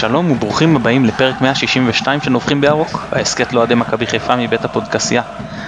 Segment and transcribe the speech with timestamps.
[0.00, 5.22] שלום וברוכים הבאים לפרק 162 של נובחים בירוק, ההסכת לאוהדי מכבי חיפה מבית הפודקסייה.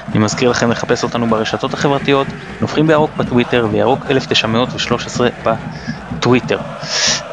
[0.09, 2.27] אני מזכיר לכם לחפש אותנו ברשתות החברתיות,
[2.61, 6.59] נובחים בירוק בטוויטר וירוק 1913 בטוויטר.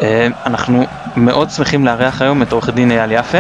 [0.02, 3.40] אה, אנחנו מאוד שמחים לארח היום את עורך הדין אייל יפה,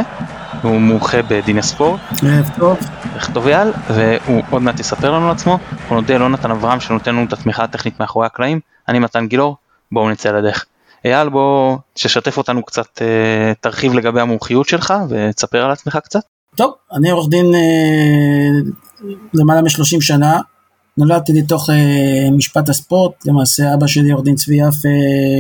[0.62, 2.00] הוא מומחה בדיני ספורט.
[2.24, 2.78] ערב טוב.
[3.16, 5.60] ערב טוב אייל, והוא עוד מעט יספר לנו על עצמו.
[5.72, 8.60] אנחנו נודה ליונתן אברהם שנותן לנו את התמיכה הטכנית מאחורי הקלעים.
[8.88, 9.58] אני מתן גילאור,
[9.92, 10.66] בואו נצא לדרך.
[11.06, 16.22] אייל בוא תשתף אותנו קצת, אה, תרחיב לגבי המומחיות שלך ותספר על עצמך קצת.
[16.56, 18.72] טוב, אני עורך דין אה,
[19.34, 20.40] למעלה מ-30 שנה,
[20.98, 24.90] נולדתי לתוך אה, משפט הספורט, למעשה אבא שלי עורך דין צבי יפה,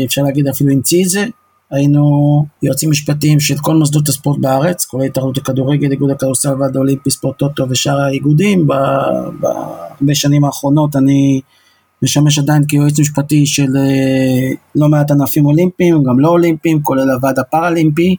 [0.05, 1.25] אפשר להגיד אפילו המציא את זה,
[1.71, 7.11] היינו יועצים משפטיים של כל מוסדות הספורט בארץ, כולל התאחדות הכדורגל, איגוד הכדורסל ועד האולימפי,
[7.11, 11.41] ספורט טוטו ושאר האיגודים, בהרבה שנים האחרונות אני
[12.01, 17.39] משמש עדיין כיועץ משפטי של אה, לא מעט ענפים אולימפיים, גם לא אולימפיים, כולל הוועד
[17.39, 18.15] הפראלימפי,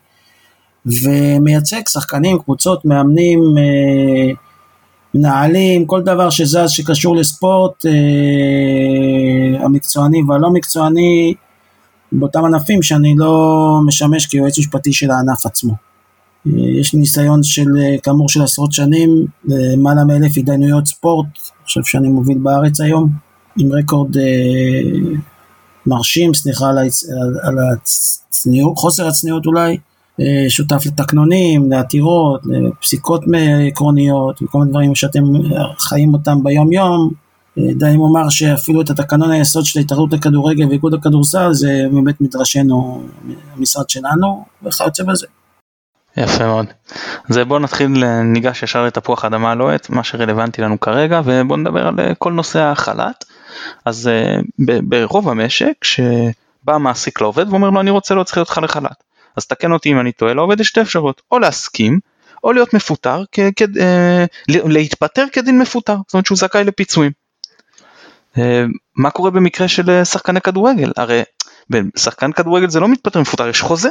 [0.86, 4.32] ומייצג שחקנים, קבוצות, מאמנים, אה,
[5.14, 11.34] מנהלים, כל דבר שזז שקשור לספורט, אה, המקצועני והלא מקצועני,
[12.12, 15.74] באותם ענפים שאני לא משמש כיועץ משפטי של הענף עצמו.
[16.80, 17.68] יש לי ניסיון של
[18.02, 23.29] כאמור של עשרות שנים, למעלה מאלף התדיינויות ספורט, אני חושב שאני מוביל בארץ היום.
[23.58, 24.22] עם רקורד אה,
[25.86, 27.04] מרשים, סליחה על, הצ...
[27.42, 29.76] על הצניעות, חוסר הצניעות אולי,
[30.20, 33.24] אה, שותף לתקנונים, לעתירות, לפסיקות
[33.68, 35.22] עקרוניות וכל מיני דברים שאתם
[35.78, 37.10] חיים אותם ביום יום.
[37.58, 42.20] אה, די אם אומר שאפילו את התקנון היסוד של ההתאחדות לכדורגל ואיגוד הכדורסל זה באמת
[42.20, 43.02] מדרשנו,
[43.56, 45.26] המשרד שלנו וכיוצא בזה.
[46.16, 46.66] יפה מאוד.
[47.30, 51.94] אז בואו נתחיל, ניגש ישר לתפוח אדמה לוהט, מה שרלוונטי לנו כרגע, ובואו נדבר על
[52.18, 53.24] כל נושא החל"ת.
[53.84, 54.44] אז uh,
[54.82, 59.04] ברוב המשק, כשבא המעסיק לעובד ואומר לו אני רוצה להוציא אותך לחל"ת,
[59.36, 62.00] אז תקן אותי אם אני טועה, לעובד יש שתי אפשרויות, או להסכים,
[62.44, 67.12] או להיות מפוטר, כ- כ- uh, להתפטר כדין מפוטר, זאת אומרת שהוא זכאי לפיצויים.
[68.34, 68.40] Uh,
[68.96, 70.92] מה קורה במקרה של שחקני כדורגל?
[70.96, 71.22] הרי
[71.70, 73.88] בשחקן כדורגל זה לא מתפטר מפוטר, יש חוזה.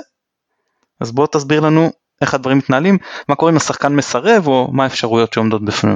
[0.99, 2.97] אז בוא תסביר לנו איך הדברים מתנהלים,
[3.29, 5.95] מה קורה אם השחקן מסרב או מה האפשרויות שעומדות בפניו.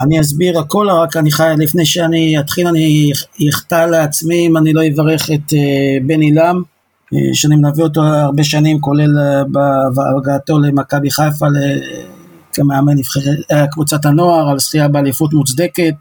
[0.00, 3.12] אני אסביר הכל, רק אני חי, לפני שאני אתחיל אני
[3.50, 6.62] אחטא לעצמי אם אני לא אברך את uh, בני לם,
[7.14, 9.48] uh, שאני מלווה אותו הרבה שנים, כולל uh,
[9.94, 11.46] בהגעתו למכבי חיפה
[12.52, 12.96] כמאמן
[13.70, 15.94] קבוצת הנוער, על זכייה באליפות מוצדקת.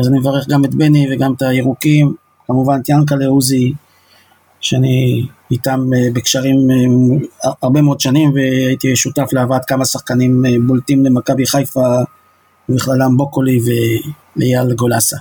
[0.00, 2.14] אז אני מברך גם את בני וגם את הירוקים,
[2.46, 3.72] כמובן את ינקלה עוזי,
[4.60, 11.04] שאני איתם אה, בקשרים אה, הרבה מאוד שנים והייתי שותף להבאת כמה שחקנים אה, בולטים
[11.04, 11.86] למכבי חיפה,
[12.68, 13.60] ובכללם בוקולי
[14.36, 15.16] ואייל גולסה.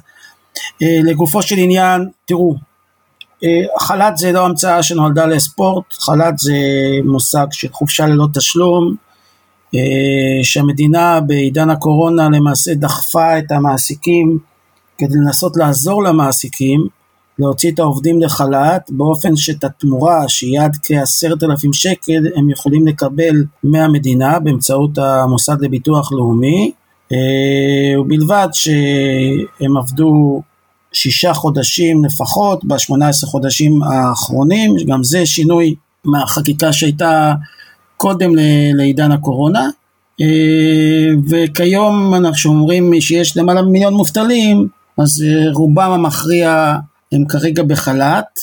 [0.82, 2.56] לגופו של עניין, תראו,
[3.80, 6.54] חל"ת זה לא המצאה שנולדה לספורט, חל"ת זה
[7.06, 8.96] מושג של חופשה ללא תשלום,
[10.44, 14.40] שהמדינה בעידן הקורונה למעשה דחפה את המעסיקים
[14.98, 16.88] כדי לנסות לעזור למעסיקים
[17.40, 23.44] להוציא את העובדים לחל"ת באופן שאת התמורה שהיא עד כעשרת אלפים שקל הם יכולים לקבל
[23.64, 26.72] מהמדינה באמצעות המוסד לביטוח לאומי
[27.12, 30.42] אה, ובלבד שהם עבדו
[30.94, 37.34] שישה חודשים לפחות בשמונה עשרה חודשים האחרונים, גם זה שינוי מהחקיקה שהייתה
[37.98, 38.32] קודם
[38.74, 39.70] לעידן הקורונה.
[40.22, 44.68] אה, וכיום אנחנו אומרים שיש למעלה ממיליון מובטלים
[44.98, 46.76] אז אה, רובם המכריע
[47.14, 48.40] הם כרגע בחל"ת,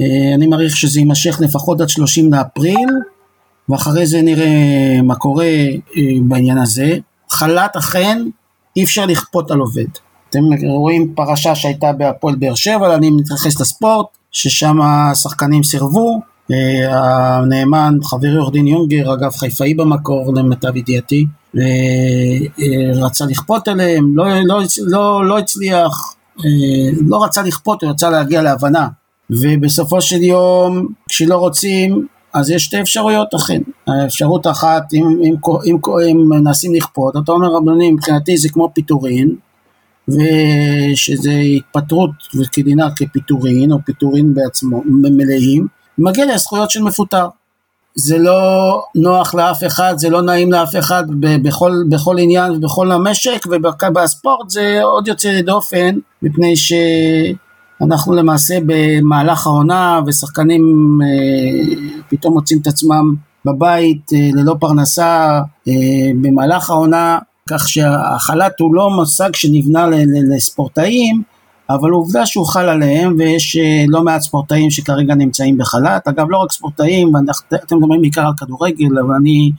[0.00, 2.88] אה, אני מעריך שזה יימשך לפחות עד 30 לאפריל,
[3.68, 6.96] ואחרי זה נראה מה קורה אה, בעניין הזה.
[7.30, 8.22] חל"ת אכן
[8.76, 9.86] אי אפשר לכפות על עובד.
[10.30, 17.96] אתם רואים פרשה שהייתה בהפועל באר שבע, אני מתייחס לספורט, ששם השחקנים סירבו, אה, הנאמן,
[18.02, 21.26] חברי עורך דין יונגר, אגב חיפאי במקור למיטב ידיעתי,
[22.94, 26.14] רצה לכפות עליהם, לא, לא, לא, לא הצליח,
[27.06, 28.88] לא רצה לכפות, הוא רצה להגיע להבנה.
[29.30, 33.62] ובסופו של יום, כשלא רוצים, אז יש שתי אפשרויות אכן.
[33.86, 35.34] האפשרות אחת, אם, אם,
[35.66, 35.76] אם,
[36.10, 39.34] אם מנסים לכפות, אתה אומר רבנים, מבחינתי זה כמו פיטורין,
[40.08, 45.66] ושזה התפטרות וכדינה כפיטורין, או פיטורין בעצמו, מלאים,
[45.98, 47.26] מגיע לזכויות של מפוטר.
[47.94, 53.46] זה לא נוח לאף אחד, זה לא נעים לאף אחד בכל, בכל עניין ובכל המשק
[53.50, 61.74] ובספורט זה עוד יוצא דופן מפני שאנחנו למעשה במהלך העונה ושחקנים אה,
[62.08, 65.72] פתאום מוצאים את עצמם בבית אה, ללא פרנסה אה,
[66.22, 67.18] במהלך העונה.
[67.48, 69.86] כך שהחל"ת הוא לא מושג שנבנה
[70.34, 71.22] לספורטאים
[71.74, 76.36] אבל עובדה שהוא חל עליהם ויש אה, לא מעט ספורטאים שכרגע נמצאים בחל"ת, אגב לא
[76.36, 77.12] רק ספורטאים,
[77.54, 79.50] אתם מדברים בעיקר על כדורגל, אבל אני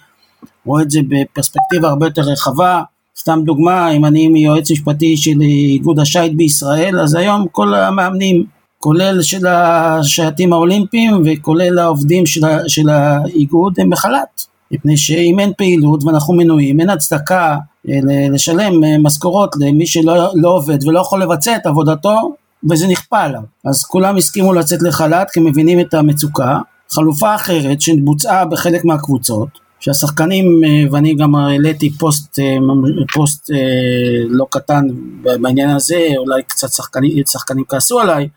[0.65, 2.81] רואה את זה בפרספקטיבה הרבה יותר רחבה,
[3.18, 8.45] סתם דוגמה, אם אני יועץ משפטי של איגוד השייט בישראל, אז היום כל המאמנים,
[8.80, 14.52] כולל של השייטים האולימפיים וכולל העובדים של, של האיגוד, הם בחל"ת.
[14.73, 17.57] מפני שאם אין פעילות ואנחנו מנויים, אין הצדקה
[17.89, 17.99] אה,
[18.31, 22.35] לשלם אה, משכורות למי שלא לא עובד ולא יכול לבצע את עבודתו,
[22.69, 23.41] וזה נכפה עליו.
[23.65, 26.59] אז כולם הסכימו לצאת לחל"ת כי מבינים את המצוקה.
[26.91, 29.47] חלופה אחרת שבוצעה בחלק מהקבוצות,
[29.79, 32.39] שהשחקנים, אה, ואני גם העליתי פוסט,
[33.13, 33.49] פוסט
[34.29, 34.87] לא קטן
[35.21, 38.27] בעניין הזה, אולי קצת שחקנים, שחקנים כעסו עליי,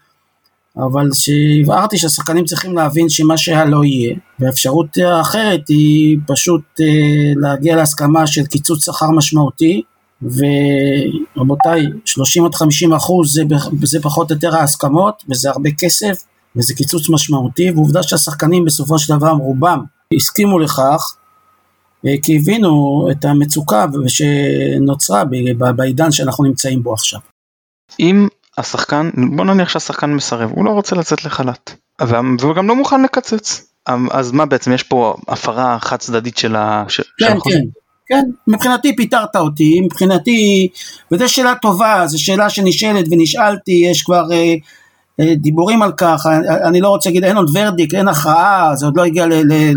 [0.79, 7.77] אבל שהבהרתי שהשחקנים צריכים להבין שמה שהיה לא יהיה, והאפשרות האחרת היא פשוט אה, להגיע
[7.77, 9.83] להסכמה של קיצוץ שכר משמעותי,
[10.23, 13.43] ורבותיי, 30 עד 50 אחוז זה,
[13.83, 16.23] זה פחות או יותר ההסכמות, וזה הרבה כסף,
[16.57, 19.85] וזה קיצוץ משמעותי, ועובדה שהשחקנים בסופו של דבר רובם
[20.17, 21.17] הסכימו לכך,
[22.07, 25.23] אה, כי הבינו את המצוקה שנוצרה
[25.77, 27.21] בעידן שאנחנו נמצאים בו עכשיו.
[28.01, 31.75] אם השחקן, בוא נניח שהשחקן מסרב, הוא לא רוצה לצאת לחל"ת,
[32.41, 33.73] והוא גם לא מוכן לקצץ.
[34.11, 36.85] אז מה בעצם, יש פה הפרה חד צדדית של ה...
[37.19, 37.61] כן, כן,
[38.07, 40.69] כן, מבחינתי פיטרת אותי, מבחינתי,
[41.13, 44.55] וזו שאלה טובה, זו שאלה שנשאלת ונשאלתי, יש כבר אה,
[45.21, 46.27] דיבורים על כך,
[46.65, 49.27] אני לא רוצה להגיד, אין עוד ורדיק, אין הכרעה, זה עוד לא הגיע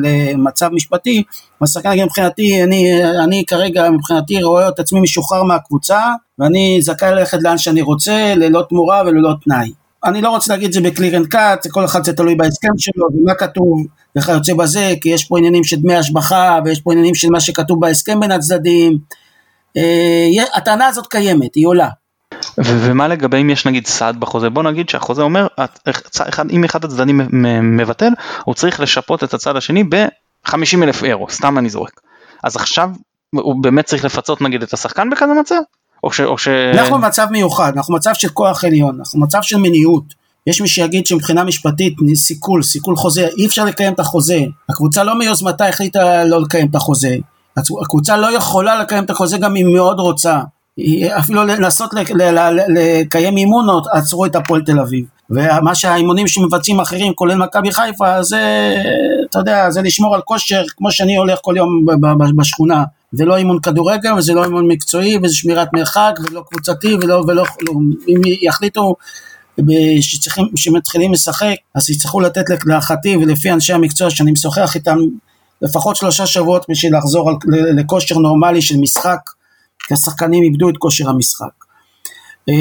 [0.04, 1.24] למצב משפטי,
[1.62, 6.02] השחקן יגיד מבחינתי, אני, אני כרגע מבחינתי רואה את עצמי משוחרר מהקבוצה,
[6.40, 9.72] ואני זכאי ללכת לאן שאני רוצה, ללא תמורה וללא תנאי.
[10.06, 12.78] אני לא רוצה להגיד את זה ב clear and cut, כל אחד זה תלוי בהסכם
[12.78, 13.86] שלו, ומה כתוב
[14.18, 17.82] וכיוצא בזה, כי יש פה עניינים של דמי השבחה, ויש פה עניינים של מה שכתוב
[17.82, 18.98] בהסכם בין הצדדים.
[19.78, 21.90] אה, הטענה הזאת קיימת, היא עולה.
[22.58, 24.50] ומה לגבי אם יש נגיד סעיף בחוזה?
[24.50, 25.48] בוא נגיד שהחוזה אומר
[26.52, 27.22] אם אחד הצדדים
[27.78, 28.10] מבטל
[28.44, 32.02] הוא צריך לשפות את הצד השני ב-50 אלף אירו סתם אני זורק.
[32.44, 32.90] אז עכשיו
[33.36, 35.60] הוא באמת צריך לפצות נגיד את השחקן בכזה מצב?
[36.04, 36.22] או ש...
[36.22, 36.48] או ש...
[36.48, 40.04] אנחנו במצב מיוחד אנחנו במצב של כוח עליון אנחנו במצב של מניעות
[40.48, 44.40] יש מי שיגיד שמבחינה משפטית סיכול סיכול חוזה אי אפשר לקיים את החוזה.
[44.70, 47.16] הקבוצה לא מיוזמתה החליטה לא לקיים את החוזה.
[47.58, 50.40] הקבוצה לא יכולה לקיים את החוזה גם אם מאוד רוצה
[51.18, 51.90] אפילו לנסות
[52.68, 55.06] לקיים אימון עצרו את הפועל תל אביב.
[55.30, 58.74] ומה שהאימונים שמבצעים אחרים כולל מכבי חיפה זה
[59.30, 61.86] אתה יודע זה לשמור על כושר כמו שאני הולך כל יום
[62.38, 62.84] בשכונה.
[63.12, 67.44] זה לא אימון כדורגל וזה לא אימון מקצועי וזה שמירת מרחק ולא קבוצתי ולא ולא
[68.08, 68.96] אם יחליטו
[70.02, 74.98] שצריכים, שמתחילים לשחק אז יצטרכו לתת להערכתי ולפי אנשי המקצוע שאני משוחח איתם
[75.62, 79.20] לפחות שלושה שבועות בשביל לחזור לכושר נורמלי של משחק
[79.90, 81.66] כי השחקנים איבדו את כושר המשחק.
[82.50, 82.54] אה,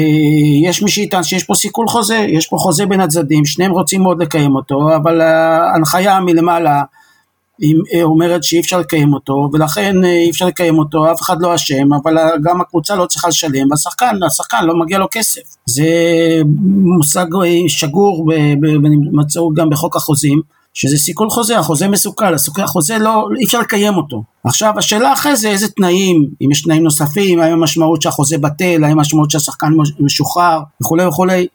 [0.63, 4.21] יש מי שיטען שיש פה סיכול חוזה, יש פה חוזה בין הצדדים, שניהם רוצים מאוד
[4.21, 6.83] לקיים אותו, אבל ההנחיה מלמעלה
[7.93, 11.55] אה, אומרת שאי אפשר לקיים אותו, ולכן אה, אי אפשר לקיים אותו, אף אחד לא
[11.55, 15.41] אשם, אבל גם הקבוצה לא צריכה לשלם, והשחקן, השחקן לא מגיע לו כסף.
[15.65, 15.85] זה
[16.97, 17.25] מושג
[17.67, 18.27] שגור
[18.61, 20.58] ומצאו גם בחוק החוזים.
[20.79, 22.33] שזה סיכול חוזה, החוזה מסוכל,
[22.63, 24.23] החוזה לא, אי אפשר לקיים אותו.
[24.43, 28.91] עכשיו השאלה אחרי זה איזה תנאים, אם יש תנאים נוספים, האם המשמעות שהחוזה בטל, האם
[28.91, 29.67] המשמעות שהשחקן
[29.99, 31.47] משוחרר וכולי וכולי,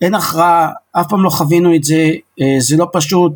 [0.00, 2.10] אין הכרעה, אף פעם לא חווינו את זה,
[2.40, 3.32] אה, זה לא פשוט,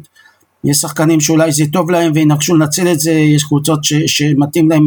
[0.65, 4.85] יש שחקנים שאולי זה טוב להם וינקשו לנצל את זה, יש קבוצות ש, שמתאים להם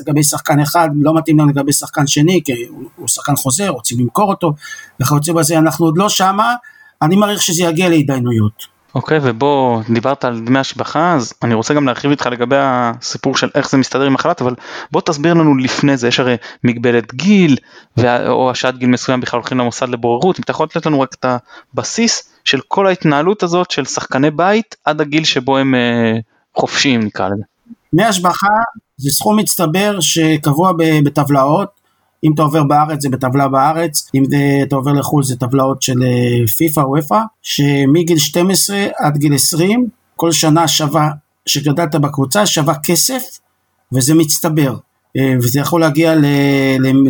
[0.00, 4.00] לגבי שחקן אחד, לא מתאים להם לגבי שחקן שני, כי הוא, הוא שחקן חוזר, רוצים
[4.00, 4.52] למכור אותו
[5.00, 6.54] וכיוצא בזה, אנחנו עוד לא שמה,
[7.02, 8.75] אני מעריך שזה יגיע להתדיינויות.
[8.94, 13.48] אוקיי, ובוא, דיברת על דמי השבחה, אז אני רוצה גם להרחיב איתך לגבי הסיפור של
[13.54, 14.54] איך זה מסתדר עם החל"ת, אבל
[14.92, 17.56] בוא תסביר לנו לפני זה, יש הרי מגבלת גיל,
[18.28, 21.26] או השעת גיל מסוים בכלל הולכים למוסד לבוררות, אם אתה יכול לתת לנו רק את
[21.74, 26.18] הבסיס של כל ההתנהלות הזאת של שחקני בית עד הגיל שבו הם אה,
[26.56, 27.42] חופשיים נקרא לזה.
[27.94, 28.46] דמי השבחה
[28.96, 30.72] זה סכום מצטבר שקבוע
[31.04, 31.75] בטבלאות,
[32.24, 34.24] אם אתה עובר בארץ זה בטבלה בארץ, אם
[34.62, 39.88] אתה עובר לחו"ל זה טבלאות של אה, פיפא או וופא, שמגיל 12 עד גיל 20,
[40.16, 41.10] כל שנה שווה,
[41.46, 43.22] שגדלת בקבוצה שווה כסף,
[43.92, 44.76] וזה מצטבר.
[45.16, 46.14] אה, וזה יכול להגיע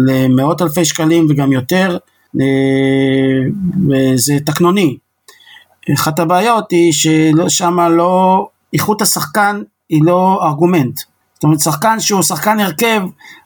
[0.07, 1.99] למאות אלפי שקלים וגם יותר,
[3.91, 4.97] וזה אה, תקנוני.
[5.95, 11.01] אחת הבעיות היא ששם לא, איכות השחקן היא לא ארגומנט.
[11.37, 13.03] זאת אומרת שחקן שהוא שחקן הרכב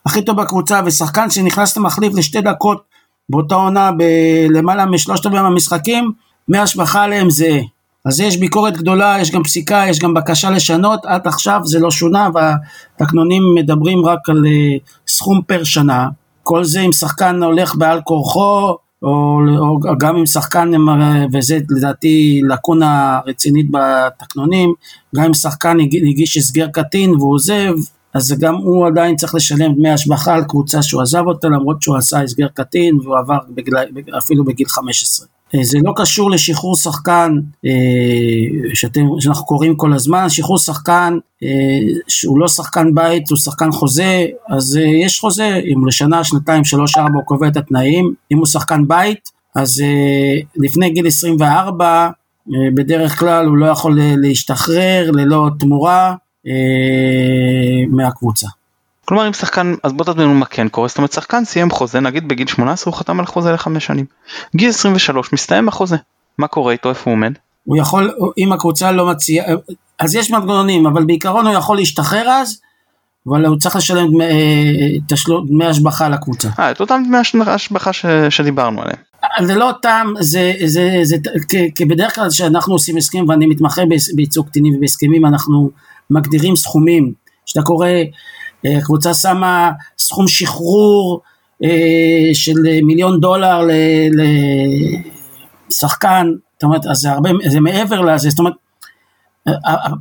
[0.06, 2.82] הכי טוב בקבוצה ושחקן שנכנס למחליף לשתי דקות
[3.28, 6.12] באותה עונה בלמעלה משלושת רבעי המשחקים,
[6.48, 7.60] מהשבחה עליהם זה.
[8.06, 11.90] אז יש ביקורת גדולה, יש גם פסיקה, יש גם בקשה לשנות, עד עכשיו זה לא
[11.90, 16.08] שונה והתקנונים מדברים רק על uh, סכום פר שנה.
[16.42, 20.70] כל זה אם שחקן הולך בעל כורחו או, או גם אם שחקן,
[21.32, 24.74] וזה לדעתי לקונה רצינית בתקנונים,
[25.16, 27.72] גם אם שחקן הגיש הסגר קטין והוא עוזב,
[28.14, 31.96] אז גם הוא עדיין צריך לשלם דמי השבחה על קבוצה שהוא עזב אותה למרות שהוא
[31.96, 33.74] עשה הסגר קטין והוא עבר בגיל,
[34.18, 35.26] אפילו בגיל 15.
[35.54, 37.32] אה, זה לא קשור לשחרור שחקן
[37.66, 37.70] אה,
[38.74, 41.48] שאתם, שאנחנו קוראים כל הזמן, שחרור שחקן אה,
[42.08, 47.14] שהוא לא שחקן בית, הוא שחקן חוזה, אז יש חוזה, אם לשנה, שנתיים, שלוש, ארבע
[47.14, 49.82] הוא קובע את התנאים, אם הוא שחקן בית, אז
[50.56, 52.10] לפני גיל 24
[52.74, 56.14] בדרך כלל הוא לא יכול להשתחרר ללא תמורה
[57.90, 58.46] מהקבוצה.
[59.10, 62.28] כלומר אם שחקן, אז בוא תדמינו מה כן קורה, זאת אומרת שחקן סיים חוזה, נגיד
[62.28, 64.04] בגיל 18 הוא חתם על חוזה לחמש שנים.
[64.56, 65.96] גיל 23 מסתיים החוזה,
[66.38, 67.32] מה קורה איתו, איפה הוא עומד?
[67.64, 69.46] הוא יכול, אם הקבוצה לא מציעה,
[69.98, 72.60] אז יש מנגנונים, אבל בעיקרון הוא יכול להשתחרר אז,
[73.26, 74.24] אבל הוא צריך לשלם דמי,
[75.48, 76.48] דמי השבחה לקבוצה.
[76.58, 78.98] אה, את אותם דמי השבחה ש, שדיברנו עליהם.
[79.46, 81.16] זה לא אותם, זה, זה, זה,
[81.74, 83.82] כי בדרך כלל כשאנחנו עושים הסכם ואני מתמחה
[84.14, 85.70] בייצוג קטינים ובהסכמים אנחנו
[86.10, 87.12] מגדירים סכומים,
[87.46, 88.02] שאתה קורא אה,
[88.64, 91.20] הקבוצה שמה סכום שחרור
[91.64, 93.60] אה, של מיליון דולר
[95.70, 98.54] לשחקן, זאת אומרת, אז זה הרבה, זה מעבר לזה, זאת אומרת,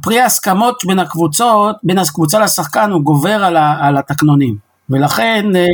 [0.01, 4.69] פרי ההסכמות בין הקבוצות, בין הקבוצה לשחקן הוא גובר על, על התקנונים.
[4.89, 5.65] ולכן אה,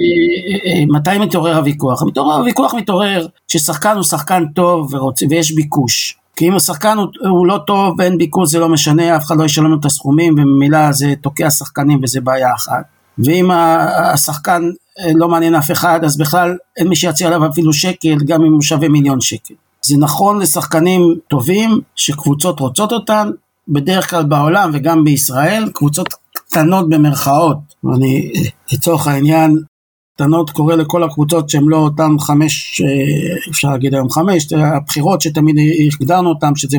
[0.88, 2.04] מתי מתעורר הוויכוח?
[2.04, 5.22] מתעורר, הוויכוח מתעורר כששחקן הוא שחקן טוב ורוצ...
[5.30, 6.18] ויש ביקוש.
[6.36, 9.44] כי אם השחקן הוא, הוא לא טוב ואין ביקוש זה לא משנה, אף אחד לא
[9.44, 12.84] ישלם לו את הסכומים וממילא זה תוקע שחקנים וזה בעיה אחת.
[13.18, 13.52] ואם
[14.14, 14.62] השחקן
[15.00, 18.54] אה, לא מעניין אף אחד אז בכלל אין מי שיציע עליו אפילו שקל גם אם
[18.54, 19.54] הוא שווה מיליון שקל.
[19.82, 23.30] זה נכון לשחקנים טובים שקבוצות רוצות אותן,
[23.68, 27.58] בדרך כלל בעולם וגם בישראל, קבוצות קטנות במרכאות.
[27.96, 28.32] אני
[28.74, 29.58] לצורך העניין
[30.16, 35.56] קטנות קורא לכל הקבוצות שהן לא אותן חמש, אה, אפשר להגיד היום חמש, הבחירות שתמיד
[36.02, 36.78] הגדרנו אותן, שזה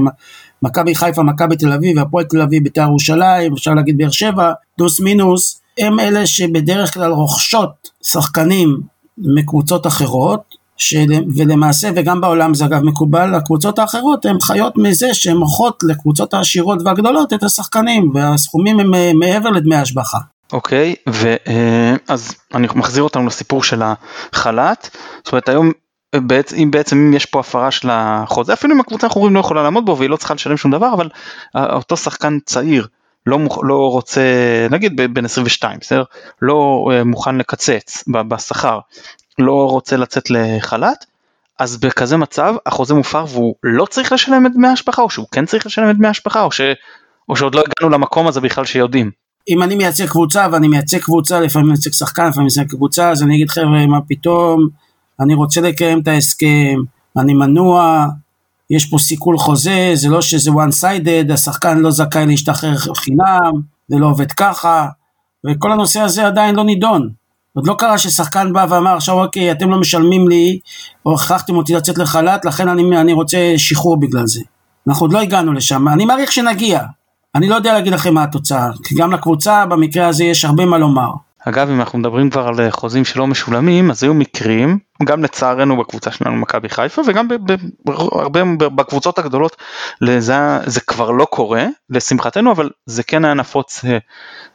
[0.62, 5.00] מכבי חיפה, מכבי תל אביב, הפועל תל אביב, בית"ר ירושלים, אפשר להגיד באר שבע, פלוס
[5.00, 8.80] מינוס, הם אלה שבדרך כלל רוכשות שחקנים
[9.18, 10.40] מקבוצות אחרות,
[10.76, 16.34] של, ולמעשה, וגם בעולם זה אגב מקובל, הקבוצות האחרות הן חיות מזה שהן מוכרות לקבוצות
[16.34, 20.18] העשירות והגדולות את השחקנים, והסכומים הם אה, מעבר לדמי השבחה.
[20.52, 25.72] אוקיי, ואז אה, אני מחזיר אותנו לסיפור של החל"ת, זאת אומרת היום
[26.56, 29.86] אם בעצם אם יש פה הפרה של החוזה, אפילו אם הקבוצה אנחנו לא יכולה לעמוד
[29.86, 31.08] בו והיא לא צריכה לשלם שום דבר, אבל
[31.54, 32.86] אותו שחקן צעיר
[33.26, 34.20] לא, מוכ, לא רוצה,
[34.70, 36.04] נגיד בן 22, בסדר?
[36.42, 38.78] לא אה, מוכן לקצץ בשכר,
[39.38, 41.04] לא רוצה לצאת לחל"ת,
[41.58, 45.46] אז בכזה מצב החוזה מופר והוא לא צריך לשלם את דמי ההשבחה, או שהוא כן
[45.46, 46.60] צריך לשלם את דמי ההשבחה, או, ש,
[47.28, 49.10] או שעוד לא הגענו למקום הזה בכלל שיודעים.
[49.48, 53.34] אם אני מייצג קבוצה ואני מייצג קבוצה, לפעמים מייצג שחקן, לפעמים מייצג קבוצה, אז אני
[53.34, 54.68] אגיד חבר'ה, מה פתאום,
[55.20, 56.74] אני רוצה לקיים את ההסכם,
[57.16, 58.06] אני מנוע,
[58.70, 63.52] יש פה סיכול חוזה, זה לא שזה one sided, השחקן לא זכאי להשתחרר חינם,
[63.88, 64.86] זה לא עובד ככה,
[65.46, 67.10] וכל הנושא הזה עדיין לא נידון.
[67.56, 70.58] עוד לא קרה ששחקן בא ואמר עכשיו אוקיי אתם לא משלמים לי
[71.06, 74.40] או הכרחתם אותי לצאת לחל"ת לכן אני, אני רוצה שחרור בגלל זה.
[74.88, 76.80] אנחנו עוד לא הגענו לשם, אני מעריך שנגיע,
[77.36, 80.78] אני לא יודע להגיד לכם מה התוצאה, כי גם לקבוצה במקרה הזה יש הרבה מה
[80.78, 81.10] לומר.
[81.48, 86.10] אגב אם אנחנו מדברים כבר על חוזים שלא משולמים אז היו מקרים גם לצערנו בקבוצה
[86.10, 87.28] שלנו מכבי חיפה וגם
[88.12, 89.56] הרבה בקבוצות הגדולות
[90.00, 90.34] לזה
[90.66, 93.98] זה כבר לא קורה לשמחתנו אבל זה כן היה נפוץ אה,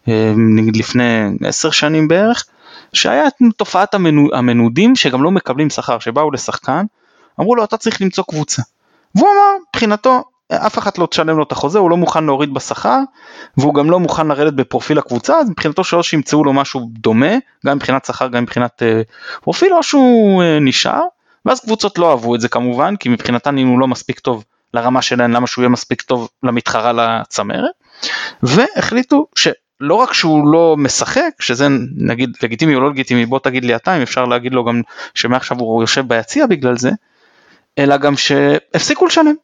[0.07, 0.33] אה,
[0.73, 2.45] לפני עשר שנים בערך
[2.93, 6.85] שהיה תופעת המנו, המנודים שגם לא מקבלים שכר שבאו לשחקן
[7.39, 8.61] אמרו לו אתה צריך למצוא קבוצה
[9.15, 10.23] והוא אמר מבחינתו
[10.55, 12.99] אף אחד לא תשלם לו את החוזה, הוא לא מוכן להוריד בשכר,
[13.57, 17.31] והוא גם לא מוכן לרדת בפרופיל הקבוצה, אז מבחינתו שלא שימצאו לו משהו דומה,
[17.65, 19.01] גם מבחינת שכר, גם מבחינת אה,
[19.41, 21.01] פרופיל, או שהוא אה, נשאר,
[21.45, 24.43] ואז קבוצות לא אהבו את זה כמובן, כי מבחינתן אם הוא לא מספיק טוב
[24.73, 27.71] לרמה שלהן, למה שהוא יהיה מספיק טוב למתחרה לצמרת,
[28.43, 31.67] והחליטו שלא רק שהוא לא משחק, שזה
[31.97, 34.81] נגיד לגיטימי או לא לגיטימי, בוא תגיד לי אתה, אם אפשר להגיד לו גם
[35.15, 36.91] שמעכשיו הוא יושב ביציע בגלל זה,
[37.77, 39.35] אלא גם שהפסיקו לשלם.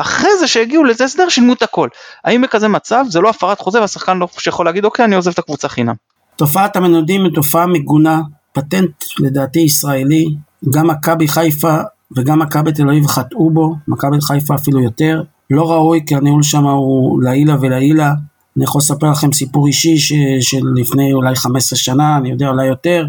[0.00, 1.88] אחרי זה שהגיעו לזה הסדר שילמו את הכל.
[2.24, 5.38] האם בכזה מצב זה לא הפרת חוזה והשחקן לא שיכול להגיד אוקיי אני עוזב את
[5.38, 5.94] הקבוצה חינם.
[6.36, 8.20] תופעת המנודים היא תופעה מגונה,
[8.52, 10.26] פטנט לדעתי ישראלי,
[10.70, 11.76] גם מכבי חיפה
[12.16, 16.64] וגם מכבי תל אביב חטאו בו, מכבי חיפה אפילו יותר, לא ראוי כי הניהול שם
[16.64, 18.12] הוא לעילה ולעילה.
[18.56, 22.66] אני יכול לספר לכם סיפור אישי ש, של לפני אולי 15 שנה, אני יודע אולי
[22.66, 23.06] יותר,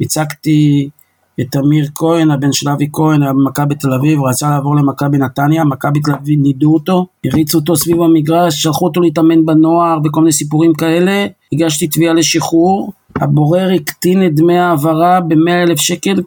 [0.00, 0.88] הצגתי
[1.40, 5.64] את אמיר כהן, הבן של אבי כהן, היה במכבי תל אביב, רצה לעבור למכבי נתניה,
[5.64, 10.32] מכבי תל אביב נידו אותו, הריצו אותו סביב המגרש, שלחו אותו להתאמן בנוער וכל מיני
[10.32, 16.22] סיפורים כאלה, הגשתי תביעה לשחרור, הבורר הקטין את דמי ההעברה ב-100 אלף שקל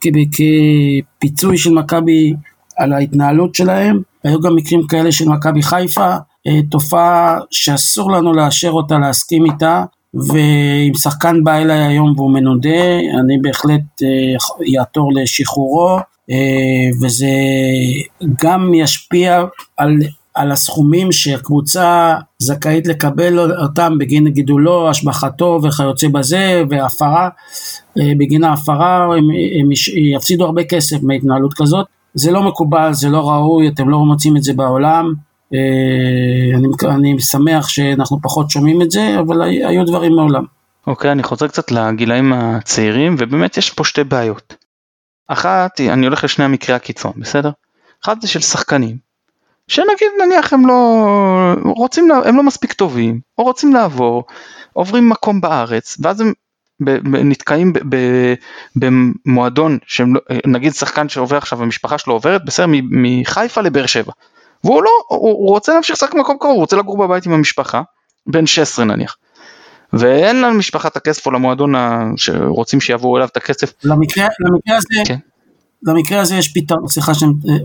[1.19, 2.33] כפיצוי של מכבי
[2.77, 4.01] על ההתנהלות שלהם.
[4.23, 6.15] היו גם מקרים כאלה של מכבי חיפה,
[6.47, 12.99] אה, תופעה שאסור לנו לאשר אותה, להסכים איתה, ואם שחקן בא אליי היום והוא מנודה,
[13.19, 14.01] אני בהחלט
[14.65, 15.97] יעתור לשחרורו,
[17.01, 17.27] וזה
[18.41, 19.43] גם ישפיע
[19.77, 19.97] על
[20.33, 27.29] על הסכומים שהקבוצה זכאית לקבל אותם בגין גידולו, השבחתו וכיוצא בזה, והפרה,
[27.99, 29.27] אה, בגין ההפרה הם,
[29.61, 29.69] הם
[30.15, 31.85] יפסידו הרבה כסף מהתנהלות כזאת.
[32.13, 35.13] זה לא מקובל, זה לא ראוי, אתם לא מוצאים את זה בעולם.
[35.53, 40.43] אה, אני, אני שמח שאנחנו פחות שומעים את זה, אבל היו דברים מעולם.
[40.87, 44.55] אוקיי, okay, אני חוזר קצת לגילאים הצעירים, ובאמת יש פה שתי בעיות.
[45.27, 47.51] אחת, אני הולך לשני המקרי הקיצון, בסדר?
[48.05, 48.97] אחת זה של שחקנים,
[49.67, 51.05] שנגיד נניח הם לא
[51.65, 54.23] רוצים, הם לא מספיק טובים, או רוצים לעבור,
[54.73, 56.33] עוברים מקום בארץ, ואז הם
[57.29, 57.73] נתקעים
[58.75, 64.11] במועדון, לא, נגיד שחקן שעובר עכשיו, המשפחה שלו עוברת, בסדר, מחיפה לבאר שבע.
[64.63, 67.81] והוא לא, הוא רוצה להמשיך לשחק במקום קרוב, הוא רוצה לגור בבית עם המשפחה,
[68.27, 69.17] בן 16 נניח.
[69.93, 71.73] ואין למשפחה את הכסף או למועדון
[72.17, 73.73] שרוצים שיעברו אליו את הכסף.
[73.83, 75.17] למקרה, למקרה הזה, כן.
[75.83, 77.11] במקרה הזה יש פתרון, סליחה,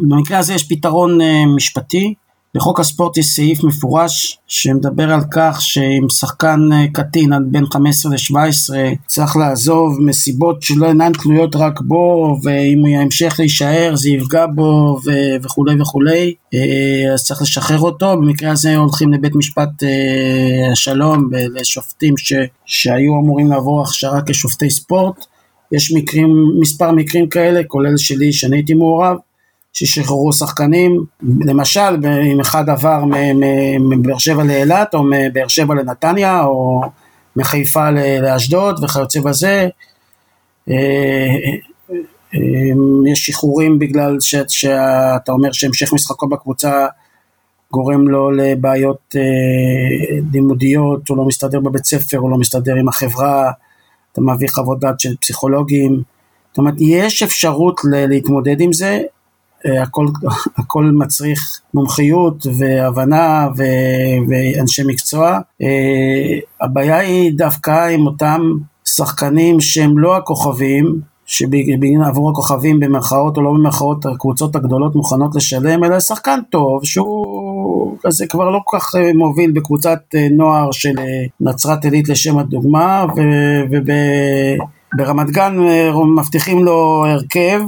[0.09, 2.14] במקרה הזה יש פתרון אה, משפטי.
[2.55, 8.12] בחוק הספורט יש סעיף מפורש שמדבר על כך שאם שחקן אה, קטין עד בין 15
[8.12, 8.75] ל-17
[9.07, 14.99] צריך לעזוב מסיבות שלא אינן תלויות רק בו ואם הוא ימשיך להישאר זה יפגע בו
[15.07, 18.17] ו- וכולי וכולי אה, אז צריך לשחרר אותו.
[18.17, 19.69] במקרה הזה הולכים לבית משפט
[20.73, 22.33] השלום לשופטים ש-
[22.67, 25.25] שהיו אמורים לעבור הכשרה כשופטי ספורט.
[25.73, 26.28] יש מקרים,
[26.61, 29.17] מספר מקרים כאלה, כולל שלי שאני הייתי מעורב,
[29.78, 33.04] ששחררו שחקנים, למשל אם אחד עבר
[33.80, 36.82] מבאר שבע לאילת או מבאר שבע לנתניה או
[37.37, 37.90] מחיפה
[38.23, 39.68] לאשדוד וכיוצא בזה,
[40.70, 40.75] אה,
[42.34, 42.41] אה,
[43.12, 46.86] יש שחרורים בגלל ש, שאתה אומר שהמשך משחקו בקבוצה
[47.73, 53.50] גורם לו לבעיות אה, לימודיות, הוא לא מסתדר בבית ספר, הוא לא מסתדר עם החברה,
[54.12, 56.02] אתה מביא חוות דעת של פסיכולוגים,
[56.50, 59.00] זאת אומרת יש אפשרות להתמודד עם זה,
[59.64, 60.06] הכל,
[60.58, 63.62] הכל מצריך מומחיות והבנה ו,
[64.28, 65.38] ואנשי מקצוע.
[65.62, 68.40] אה, הבעיה היא דווקא עם אותם
[68.84, 75.84] שחקנים שהם לא הכוכבים, שבגין עבור הכוכבים במרכאות או לא במרכאות הקבוצות הגדולות מוכנות לשלם,
[75.84, 80.99] אלא שחקן טוב שהוא כזה כבר לא כל כך אה, מוביל בקבוצת אה, נוער של
[80.99, 81.04] אה,
[81.40, 83.06] נצרת עילית לשם הדוגמה,
[83.71, 83.90] וב...
[84.95, 87.61] ברמת גן אה, מבטיחים לו הרכב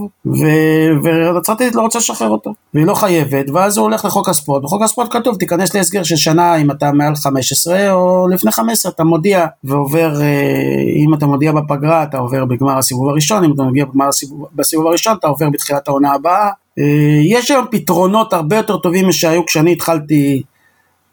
[1.03, 2.55] ונצרת עילית לא רוצה לשחרר אותו.
[2.75, 4.63] והיא לא חייבת ואז הוא הולך לחוק הספורט.
[4.63, 9.05] בחוק הספורט כתוב תיכנס להסגר של שנה אם אתה מעל 15 או לפני 15 אתה
[9.05, 13.85] מודיע ועובר אה, אם אתה מודיע בפגרה אתה עובר בגמר הסיבוב הראשון אם אתה מודיע
[13.85, 16.51] בגמר הסיבוב, בסיבוב הראשון אתה עובר בתחילת העונה הבאה.
[16.79, 20.43] אה, יש היום פתרונות הרבה יותר טובים משהיו כשאני התחלתי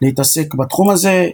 [0.02, 1.30] להתעסק בתחום הזה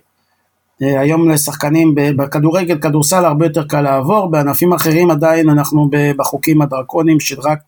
[0.81, 7.39] היום לשחקנים בכדורגל, כדורסל הרבה יותר קל לעבור, בענפים אחרים עדיין אנחנו בחוקים הדרקוניים של
[7.39, 7.59] רק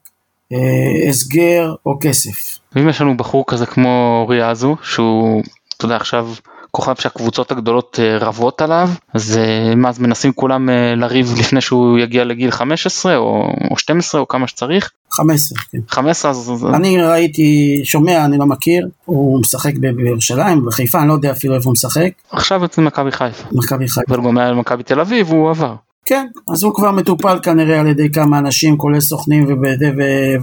[0.54, 2.60] אה, הסגר או כסף.
[2.76, 5.44] ואם יש לנו בחור כזה כמו ריאזו, שהוא,
[5.78, 6.28] אתה יודע, עכשיו
[6.75, 9.39] כוכב שהקבוצות הגדולות אה, רבות עליו, אז
[9.75, 14.27] מה, אז מנסים כולם אה, לריב לפני שהוא יגיע לגיל 15 או, או 12 או
[14.27, 14.91] כמה שצריך?
[15.11, 15.77] 15, כן.
[15.88, 16.65] 15 אז...
[16.73, 21.65] אני ראיתי, שומע, אני לא מכיר, הוא משחק בירושלים, בחיפה, אני לא יודע אפילו איפה
[21.65, 22.09] הוא משחק.
[22.31, 23.43] עכשיו אצל מכבי חיפה.
[23.51, 24.15] מכבי חיפה.
[24.15, 25.75] אבל גם היה למכבי תל אביב, הוא עבר.
[26.05, 29.47] כן, אז הוא כבר מטופל כנראה על ידי כמה אנשים, כולל סוכנים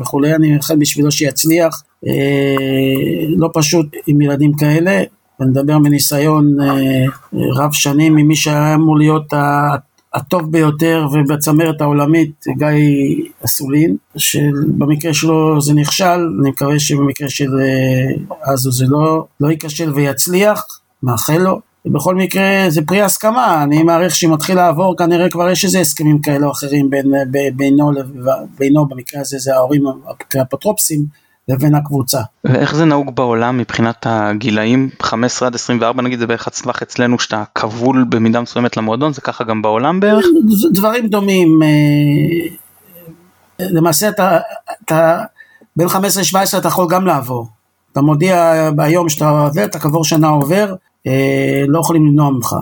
[0.00, 1.82] וכולי, אני מאחל בשבילו שיצליח.
[2.06, 2.12] אה,
[3.36, 5.02] לא פשוט עם ילדים כאלה,
[5.42, 7.05] ואני מדבר מניסיון אה,
[7.57, 9.33] רב שנים ממי שהיה אמור להיות
[10.14, 12.68] הטוב ביותר ובצמרת העולמית, גיא
[13.44, 16.05] אסולין, שבמקרה שלו זה נכשל,
[16.40, 21.61] אני מקווה שבמקרה של אה, אזו זה לא, לא ייכשל ויצליח, מאחל לו.
[21.87, 26.20] ובכל מקרה זה פרי הסכמה, אני מעריך שאם מתחיל לעבור כנראה כבר יש איזה הסכמים
[26.20, 27.12] כאלה או אחרים בין,
[27.57, 27.90] בינו,
[28.59, 29.85] בינו במקרה הזה זה ההורים
[30.35, 32.20] האפוטרופסים לבין הקבוצה.
[32.44, 37.44] ואיך זה נהוג בעולם מבחינת הגילאים 15 עד 24 נגיד זה בערך הצווח אצלנו שאתה
[37.55, 40.24] כבול במידה מסוימת למועדון זה ככה גם בעולם בערך?
[40.72, 42.48] דברים דומים אה,
[43.61, 44.38] למעשה אתה,
[44.85, 45.22] אתה
[45.76, 47.48] בין 15 ל-17 אתה יכול גם לעבור
[47.92, 50.74] אתה מודיע ביום שאתה עובר אתה כעבור שנה עובר
[51.07, 52.57] אה, לא יכולים למנוע ממך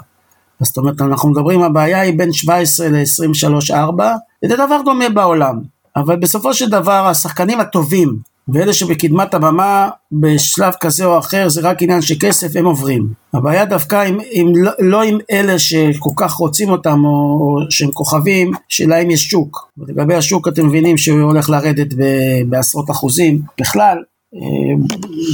[0.61, 4.03] זאת אומרת אנחנו מדברים הבעיה היא בין 17 ל-23-4
[4.45, 5.61] זה דבר דומה בעולם
[5.97, 11.83] אבל בסופו של דבר השחקנים הטובים ואלה שבקדמת הבמה בשלב כזה או אחר זה רק
[11.83, 13.13] עניין של כסף הם עוברים.
[13.35, 17.91] הבעיה דווקא עם, עם, לא, לא עם אלה שכל כך רוצים אותם או, או שהם
[17.91, 19.71] כוכבים, שלהם יש שוק.
[19.79, 22.03] ולגבי השוק אתם מבינים שהוא הולך לרדת ב,
[22.49, 23.99] בעשרות אחוזים בכלל.
[24.35, 24.41] אה,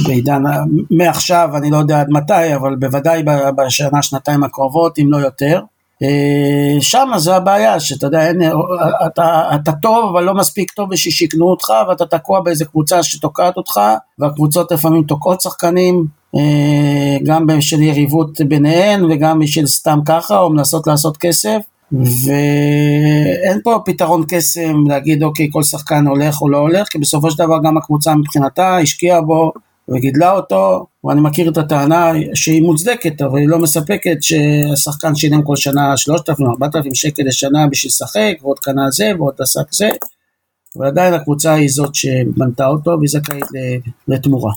[0.05, 0.41] בעידן,
[0.91, 3.23] מעכשיו אני לא יודע עד מתי, אבל בוודאי
[3.57, 5.61] בשנה שנתיים הקרובות אם לא יותר.
[6.03, 8.41] אה, שם זה הבעיה, שאתה יודע, אין,
[9.05, 13.57] אתה, אתה טוב אבל לא מספיק טוב בשביל שיקנו אותך ואתה תקוע באיזה קבוצה שתוקעת
[13.57, 13.79] אותך
[14.19, 16.05] והקבוצות לפעמים תוקעות שחקנים
[16.35, 21.59] אה, גם בשל יריבות ביניהן וגם בשביל סתם ככה או מנסות לעשות כסף
[21.91, 27.37] ואין פה פתרון קסם להגיד אוקיי כל שחקן הולך או לא הולך כי בסופו של
[27.37, 29.51] דבר גם הקבוצה מבחינתה השקיעה בו
[29.89, 35.55] וגידלה אותו, ואני מכיר את הטענה שהיא מוצדקת, אבל היא לא מספקת שהשחקן שילם כל
[35.55, 39.89] שנה 3,000-4,000 שקל לשנה בשביל לשחק, ועוד קנה זה ועוד עסק זה,
[40.77, 43.45] אבל עדיין הקבוצה היא זאת שבנתה אותו והיא זכאית
[44.07, 44.51] לתמורה.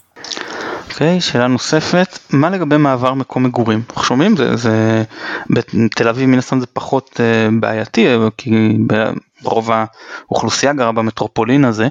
[0.90, 3.82] אוקיי, okay, שאלה נוספת, מה לגבי מעבר מקום מגורים?
[3.88, 5.04] אנחנו שומעים, זה, זה,
[5.50, 8.50] בתל אביב מן הסתם זה פחות uh, בעייתי, כי
[9.42, 11.88] רוב האוכלוסייה גרה במטרופולין הזה,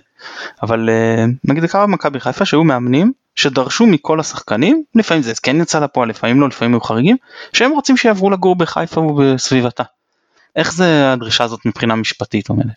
[0.63, 5.61] אבל uh, נגיד זה קרה במכבי חיפה שהיו מאמנים שדרשו מכל השחקנים, לפעמים זה כן
[5.61, 7.17] יצא לפועל, לפעמים לא, לפעמים היו חריגים,
[7.53, 9.83] שהם רוצים שיעברו לגור בחיפה ובסביבתה.
[10.55, 12.67] איך זה הדרישה הזאת מבחינה משפטית אומרת?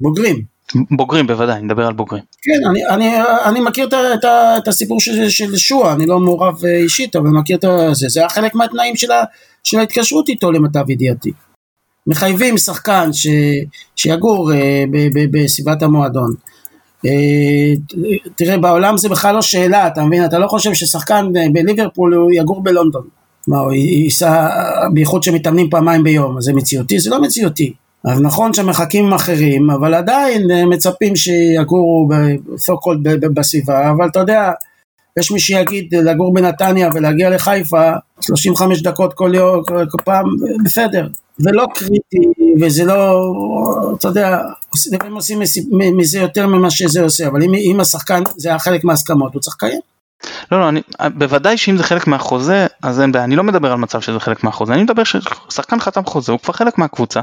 [0.00, 0.42] בוגרים.
[0.90, 2.24] בוגרים בוודאי, נדבר על בוגרים.
[2.42, 4.24] כן, אני, אני, אני מכיר את, את,
[4.58, 8.20] את הסיפור של, של שועה, אני לא מעורב אה, אישית, אבל מכיר את זה, זה
[8.20, 9.24] היה חלק מהתנאים של, ה,
[9.64, 11.32] של ההתקשרות איתו למיטב ידיעתי.
[12.06, 13.26] מחייבים שחקן ש,
[13.96, 16.34] שיגור אה, ב, ב, בסביבת המועדון.
[17.06, 17.72] אה,
[18.36, 20.24] תראה, בעולם זה בכלל לא שאלה, אתה מבין?
[20.24, 23.02] אתה לא חושב ששחקן אה, בליברפול הוא יגור בלונדון.
[23.48, 24.48] מה, הוא ייסע,
[24.92, 26.98] בייחוד שמתאמנים פעמיים ביום, זה מציאותי?
[26.98, 27.72] זה לא מציאותי.
[28.04, 32.08] אז נכון שהמרחקים אחרים, אבל עדיין אה, מצפים שיגורו
[33.34, 34.50] בסביבה, אבל אתה יודע,
[35.18, 40.24] יש מי שיגיד לגור בנתניה ולהגיע לחיפה 35 דקות כל יום, כל פעם,
[40.64, 41.06] בסדר.
[41.38, 42.18] זה לא קריטי
[42.60, 43.32] וזה לא,
[43.98, 44.38] אתה יודע,
[44.92, 45.40] לפעמים עושים
[45.96, 49.56] מזה יותר ממה שזה עושה, אבל אם, אם השחקן זה היה חלק מההסכמות, הוא צריך
[49.56, 49.80] לקיים.
[50.52, 50.80] לא, לא, אני,
[51.14, 54.44] בוודאי שאם זה חלק מהחוזה, אז אין בעיה, אני לא מדבר על מצב שזה חלק
[54.44, 57.20] מהחוזה, אני מדבר ששחקן חתם חוזה, הוא כבר חלק מהקבוצה,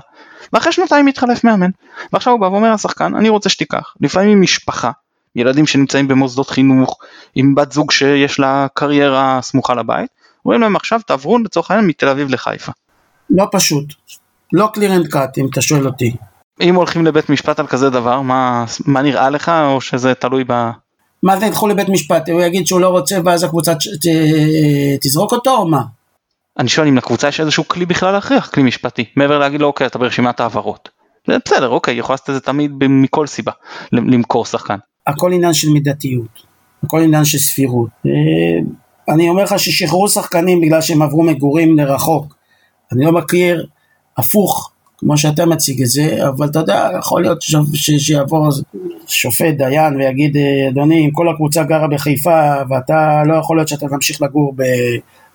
[0.54, 1.70] ואחרי שנתיים מתחלף מאמן,
[2.14, 4.92] ועכשיו הוא בא ואומר לשחקן, אני רוצה שתיקח, לפעמים משפחה,
[5.36, 6.98] ילדים שנמצאים במוסדות חינוך,
[7.36, 10.10] עם בת זוג שיש לה קריירה סמוכה לבית,
[10.46, 12.72] אומרים להם עכשיו תעברו לצורך העניין מתל אביב לחיפה.
[13.30, 13.86] לא פשוט,
[14.54, 16.16] לא clear and cut אם אתה שואל אותי.
[16.62, 20.70] אם הולכים לבית משפט על כזה דבר, מה, מה נראה לך או שזה תלוי ב...
[21.24, 23.74] מה זה ילכו לבית משפט, הוא יגיד שהוא לא רוצה ואז הקבוצה
[25.02, 25.82] תזרוק אותו או מה?
[26.60, 29.88] אני שואל אם לקבוצה יש איזשהו כלי בכלל להכריח, כלי משפטי, מעבר להגיד לו אוקיי
[29.88, 30.90] אתה ברשימת העברות.
[31.28, 33.52] בסדר אוקיי יכול לעשות את זה תמיד מכל סיבה,
[33.92, 34.78] למכור שחקן.
[35.08, 36.44] הכל עניין של מידתיות,
[36.84, 37.90] הכל עניין של סבירות.
[38.06, 38.12] אה,
[39.10, 42.36] אני אומר לך ששחררו שחקנים בגלל שהם עברו מגורים לרחוק.
[42.92, 43.68] אני לא מכיר
[44.18, 47.42] הפוך כמו שאתה מציג את זה, אבל אתה יודע, יכול להיות
[47.98, 48.52] שיבוא
[49.08, 50.38] שופט, דיין, ויגיד,
[50.70, 54.56] אדוני, אם כל הקבוצה גרה בחיפה, ואתה לא יכול להיות שאתה תמשיך לגור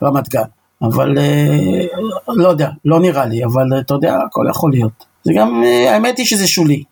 [0.01, 0.43] ברמת גן.
[0.83, 1.87] אבל אה,
[2.29, 5.05] לא יודע, לא נראה לי, אבל אתה יודע, הכל יכול להיות.
[5.25, 6.83] זה גם, אה, האמת היא שזה שולי.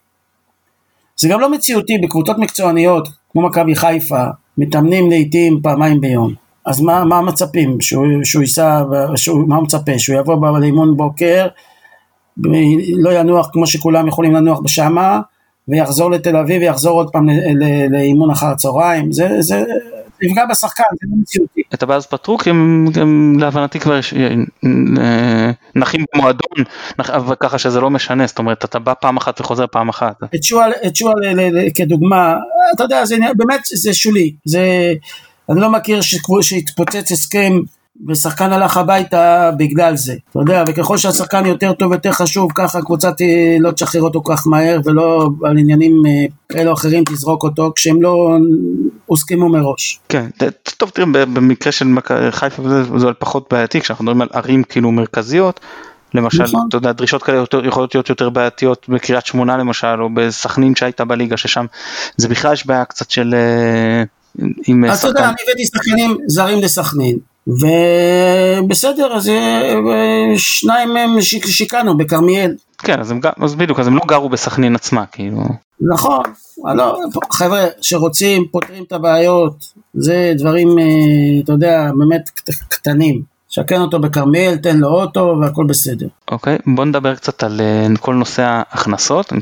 [1.21, 4.25] זה גם לא מציאותי, בקבוצות מקצועניות, כמו מכבי חיפה,
[4.59, 6.35] מתאמנים לעיתים פעמיים ביום.
[6.67, 7.81] אז מה, מה מצפים?
[7.81, 8.83] שהוא, שהוא ייסע,
[9.17, 9.99] שהוא, מה הוא מצפה?
[9.99, 11.47] שהוא יבוא לאימון בוקר,
[12.97, 15.21] לא ינוח כמו שכולם יכולים לנוח בשמה,
[15.69, 17.27] ויחזור לתל אביב ויחזור עוד פעם
[17.91, 19.65] לאימון אחר הצהריים, זה, זה
[20.23, 21.63] יפגע בשחקן, זה לא מציאותי.
[21.75, 24.01] את הבאז פתרו כי הם, הם להבנתי כבר
[24.99, 26.65] אה, נחים במועדון,
[27.41, 30.17] ככה שזה לא משנה, זאת אומרת אתה בא פעם אחת וחוזר פעם אחת.
[30.37, 30.73] את שועל
[31.75, 32.37] כדוגמה,
[32.75, 34.95] אתה יודע, זה באמת זה שולי, זה,
[35.51, 36.01] אני לא מכיר
[36.41, 37.53] שהתפוצץ הסכם
[38.09, 43.11] ושחקן הלך הביתה בגלל זה, אתה יודע, וככל שהשחקן יותר טוב יותר חשוב, ככה הקבוצה
[43.61, 48.03] לא תשחרר אותו כך מהר ולא על עניינים אה, כאלה או אחרים תזרוק אותו כשהם
[48.03, 48.37] לא
[49.07, 50.01] הוסכמו מראש.
[50.09, 50.27] כן,
[50.77, 51.87] טוב תראה, במקרה של
[52.31, 52.63] חיפה
[52.99, 55.61] זה פחות בעייתי, כשאנחנו מדברים על ערים כאילו מרכזיות,
[56.15, 56.67] למשל, נכון.
[56.69, 61.05] אתה יודע, דרישות כאלה יותר, יכולות להיות יותר בעייתיות בקריית שמונה למשל, או בסכנין שהייתה
[61.05, 61.67] בליגה, ששם
[62.17, 63.35] זה בכלל יש בעיה קצת של...
[63.35, 64.03] אה,
[64.67, 69.75] עם אז אתה יודע, אני הבאתי שחקנים זרים לסכנין, ובסדר, אז אה,
[70.37, 72.55] שניים מהם שיקענו בכרמיאל.
[72.79, 75.39] כן, אז, הם, אז בדיוק, אז הם לא גרו בסכנין עצמה, כאילו.
[75.81, 76.23] נכון,
[76.75, 76.99] לא,
[77.33, 79.55] חבר'ה שרוצים, פותרים את הבעיות,
[79.95, 80.85] זה דברים, אה,
[81.45, 82.29] אתה יודע, באמת
[82.69, 83.23] קטנים.
[83.49, 86.07] שקן אותו בכרמיאל, תן לו אוטו והכל בסדר.
[86.31, 89.33] אוקיי, בוא נדבר קצת על אה, כל נושא ההכנסות.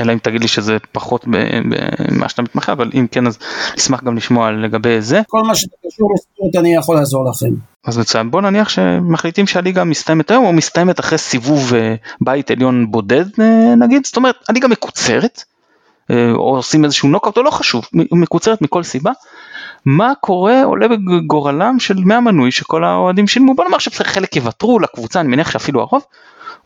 [0.00, 3.38] אלא אם תגיד לי שזה פחות ממה שאתה מתמחה, אבל אם כן אז
[3.76, 5.20] נשמח גם לשמוע לגבי זה.
[5.28, 7.54] כל מה שקשור לספורט אני יכול לעזור לכם.
[7.84, 11.72] אז מצוין, בוא נניח שמחליטים שהליגה מסתיימת היום או מסתיימת אחרי סיבוב
[12.20, 13.24] בית עליון בודד
[13.76, 15.42] נגיד, זאת אומרת הליגה מקוצרת,
[16.10, 19.12] או עושים איזשהו נוקאוט או לא חשוב, מקוצרת מכל סיבה.
[19.86, 25.20] מה קורה עולה בגורלם של 100 מנוי שכל האוהדים שילמו בוא נאמר שחלק יוותרו לקבוצה
[25.20, 26.02] אני מניח שאפילו הרוב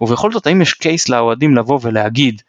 [0.00, 2.42] ובכל זאת האם יש קייס לאוהדים לבוא ולהגיד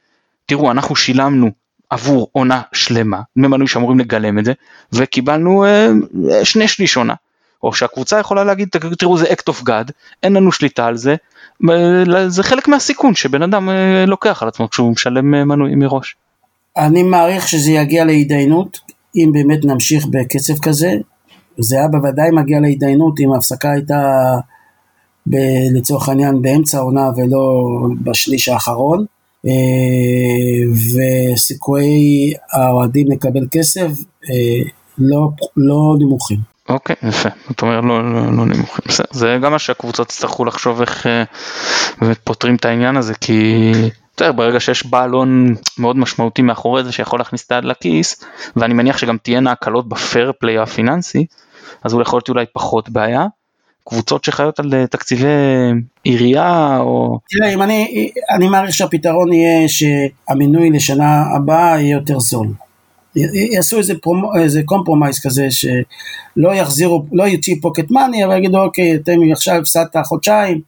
[0.50, 1.50] תראו אנחנו שילמנו
[1.90, 4.54] עבור עונה שלמה דמי מנוי שאמורים לגלם את זה
[4.94, 5.90] וקיבלנו אה,
[6.44, 7.14] שני שליש עונה.
[7.64, 9.92] או שהקבוצה יכולה להגיד תראו זה act of god
[10.24, 11.16] אין לנו שליטה על זה.
[12.28, 16.16] זה חלק מהסיכון שבן אדם אה, לוקח על עצמו כשהוא משלם אה, מנוי מראש.
[16.78, 18.80] אני מעריך שזה יגיע להתדיינות
[19.16, 20.94] אם באמת נמשיך בקצב כזה,
[21.58, 24.02] זה היה בוודאי מגיע להתדיינות אם ההפסקה הייתה
[25.28, 25.36] ב,
[25.74, 27.64] לצורך העניין באמצע העונה ולא
[28.04, 29.19] בשליש האחרון, אה,
[31.36, 33.88] וסיכויי האוהדים לקבל כסף
[34.30, 36.38] אה, לא, לא נמוכים.
[36.70, 40.82] אוקיי, okay, יפה, אתה אומר לא, לא, לא נמוכים, זה גם מה שהקבוצות יצטרכו לחשוב
[40.82, 41.24] איך אה,
[42.02, 43.72] באמת פותרים את העניין הזה, כי
[44.16, 48.26] בסדר, ברגע שיש בעל הון מאוד משמעותי מאחורי זה שיכול להכניס את היד לכיס,
[48.56, 51.26] ואני מניח שגם תהיינה הקלות ב fair play הפיננסי,
[51.84, 53.26] אז הוא יכול להיות אולי פחות בעיה.
[53.90, 55.28] קבוצות שחיות על אה, תקציבי
[56.04, 57.20] עירייה או...
[57.30, 62.48] תראה, אם אני, אני מעריך שהפתרון יהיה שהמינוי לשנה הבאה יהיה יותר זול.
[63.54, 68.96] יעשו איזה, פרומו, איזה compromise כזה שלא יחזירו, לא יוציאו pocket money, אבל יגידו אוקיי,
[68.96, 70.62] אתם עכשיו הפסדת חודשיים,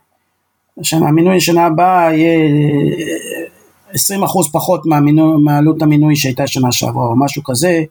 [0.84, 2.50] שהמינוי לשנה הבאה יהיה
[3.94, 3.98] 20%
[4.52, 7.84] פחות מהמינוי, מעלות המינוי שהייתה שנה שעברה או משהו כזה,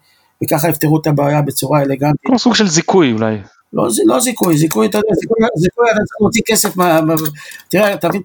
[0.44, 2.20] וככה יפתרו את הבעיה בצורה אלגנטית.
[2.24, 3.36] כמו סוג של זיכוי אולי.
[3.72, 7.00] לא, לא זיכוי, זיכוי, אתה יודע, זיכוי, זיכוי אתה צריך להוציא כסף, מה,
[7.68, 8.22] תראה, תבין,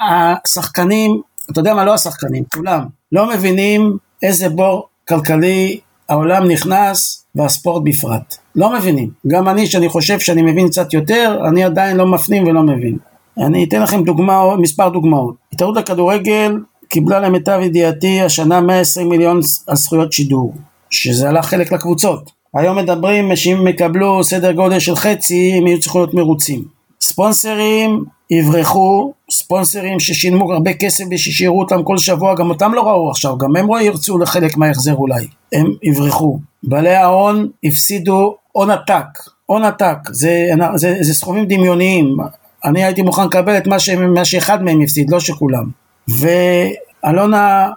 [0.00, 7.82] השחקנים, אתה יודע מה, לא השחקנים, כולם, לא מבינים איזה בור כלכלי העולם נכנס והספורט
[7.84, 8.36] בפרט.
[8.56, 9.10] לא מבינים.
[9.26, 12.98] גם אני, שאני חושב שאני מבין קצת יותר, אני עדיין לא מפנים ולא מבין.
[13.38, 15.34] אני אתן לכם דוגמה, מספר דוגמאות.
[15.52, 16.58] התאחדות הכדורגל
[16.88, 20.54] קיבלה למיטב ידיעתי השנה 120 מיליון על זכויות שידור,
[20.90, 22.30] שזה עלה חלק לקבוצות.
[22.54, 26.64] היום מדברים שאם הם יקבלו סדר גודל של חצי הם יהיו צריכים להיות מרוצים.
[27.00, 33.38] ספונסרים יברחו, ספונסרים ששילמו הרבה כסף ושישארו אותם כל שבוע, גם אותם לא ראו עכשיו,
[33.38, 36.38] גם הם לא ירצו לחלק מההחזר אולי, הם יברחו.
[36.62, 39.06] בעלי ההון הפסידו הון עתק,
[39.46, 42.16] הון עתק, זה, זה, זה סכומים דמיוניים,
[42.64, 43.90] אני הייתי מוכן לקבל את מה, ש...
[43.90, 45.64] מה שאחד מהם הפסיד, לא שכולם.
[46.08, 47.68] ואלונה,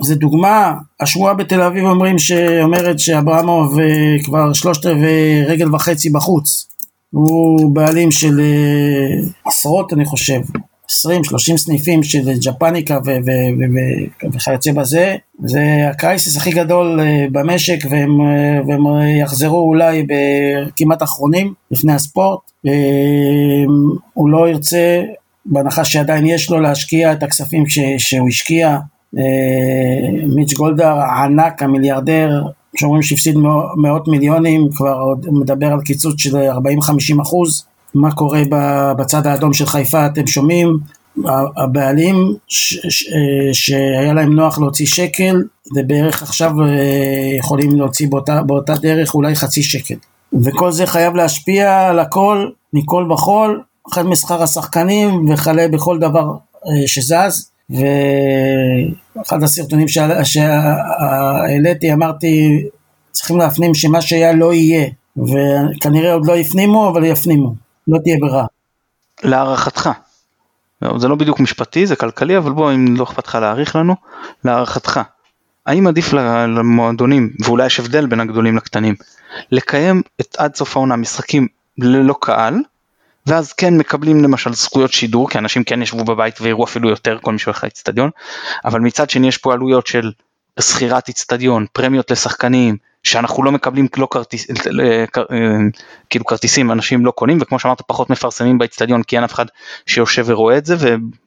[0.00, 6.68] זה דוגמה, השמועה בתל אביב אומרים שאומרת שאברמוב אה, כבר שלושת רבעי רגל וחצי בחוץ.
[7.10, 10.40] הוא בעלים של אה, עשרות אני חושב,
[10.90, 12.98] 20-30 סניפים של ג'פניקה
[14.32, 18.20] וכיוצא בזה, זה הקרייסיס הכי גדול אה, במשק והם,
[18.68, 18.82] והם
[19.20, 20.06] יחזרו אולי
[20.76, 22.40] כמעט אחרונים לפני הספורט.
[24.14, 25.02] הוא לא ירצה,
[25.46, 28.78] בהנחה שעדיין יש לו, להשקיע את הכספים ש, שהוא השקיע.
[30.36, 32.42] מיץ' גולדהר הענק, המיליארדר,
[32.76, 33.36] שאומרים שהפסיד
[33.76, 37.64] מאות מיליונים, כבר עוד מדבר על קיצוץ של 40-50 אחוז.
[37.94, 38.42] מה קורה
[38.98, 40.78] בצד האדום של חיפה, אתם שומעים?
[41.56, 42.78] הבעלים ש,
[43.52, 45.42] שהיה להם נוח להוציא שקל,
[45.74, 46.50] זה בערך עכשיו
[47.38, 49.94] יכולים להוציא באותה, באותה דרך אולי חצי שקל.
[50.44, 56.32] וכל זה חייב להשפיע על הכל, מכל וכול, החל משכר השחקנים וכלה בכל דבר
[56.66, 57.50] אה, שזז.
[57.70, 59.86] ואחד הסרטונים
[60.24, 62.64] שהעליתי אמרתי
[63.12, 67.54] צריכים להפנים שמה שהיה לא יהיה וכנראה עוד לא הפנימו אבל יפנימו,
[67.88, 68.46] לא תהיה ברירה.
[69.22, 69.90] להערכתך,
[70.96, 73.94] זה לא בדיוק משפטי זה כלכלי אבל בוא אם לא אכפת לך להעריך לנו,
[74.44, 75.00] להערכתך
[75.66, 76.12] האם עדיף
[76.56, 78.94] למועדונים, ואולי יש הבדל בין הגדולים לקטנים,
[79.50, 81.48] לקיים את עד סוף העונה משחקים
[81.78, 82.54] ללא קהל,
[83.26, 87.32] ואז כן מקבלים למשל זכויות שידור, כי אנשים כן ישבו בבית ויראו אפילו יותר כל
[87.32, 88.10] מי שהולך לאצטדיון,
[88.64, 90.12] אבל מצד שני יש פה עלויות של
[90.60, 94.46] שכירת אצטדיון, פרמיות לשחקנים, שאנחנו לא מקבלים לא כרטיס,
[96.10, 99.46] כאילו כרטיסים אנשים לא קונים וכמו שאמרת פחות מפרסמים באצטדיון כי אין אף אחד
[99.86, 100.76] שיושב ורואה את זה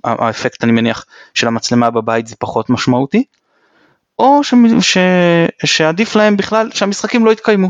[0.04, 3.24] והאפקט אני מניח של המצלמה בבית זה פחות משמעותי.
[4.20, 4.98] או ש, ש,
[5.66, 7.70] שעדיף להם בכלל שהמשחקים לא יתקיימו.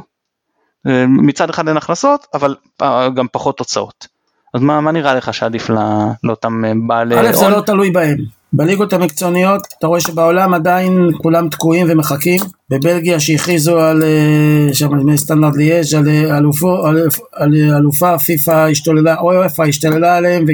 [0.87, 4.16] אה, מצד אחד אין הכנסות, אבל אה, גם פחות תוצאות.
[4.53, 5.79] אז מה, מה נראה לך שעדיף לא,
[6.23, 7.19] לאותם אה, בעלי...
[7.19, 8.17] א' זה לא תלוי בהם.
[8.53, 12.39] בליגות המקצועניות אתה רואה שבעולם עדיין כולם תקועים ומחכים.
[12.69, 19.15] בבלגיה שהכריזו על אה, שם סטנדרט ליאז' על, אה, אלופו, על, על אלופה פיפ"א השתוללה,
[19.19, 20.45] או איפה השתוללה עליהם